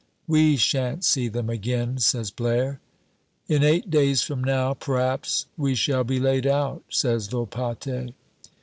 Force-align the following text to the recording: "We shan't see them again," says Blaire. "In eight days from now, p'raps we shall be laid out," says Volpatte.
"We 0.27 0.55
shan't 0.57 1.03
see 1.05 1.27
them 1.27 1.47
again," 1.47 1.99
says 1.99 2.31
Blaire. 2.31 2.79
"In 3.47 3.63
eight 3.63 3.91
days 3.91 4.23
from 4.23 4.43
now, 4.43 4.73
p'raps 4.73 5.45
we 5.57 5.75
shall 5.75 6.03
be 6.03 6.19
laid 6.19 6.47
out," 6.47 6.83
says 6.89 7.27
Volpatte. 7.27 8.15